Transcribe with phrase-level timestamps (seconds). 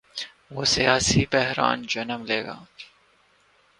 [0.49, 2.57] تو سیاسی بحران جنم لے گا۔